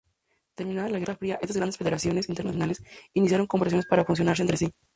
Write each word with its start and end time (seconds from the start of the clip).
Terminada 0.55 0.89
la 0.89 0.97
Guerra 0.97 1.15
Fría 1.15 1.37
estas 1.43 1.57
grandes 1.57 1.77
federaciones 1.77 2.27
internacionales 2.27 2.81
iniciaron 3.13 3.45
conversaciones 3.45 3.85
para 3.85 4.03
fusionarse 4.03 4.41
entre 4.41 4.57
sí. 4.57 4.73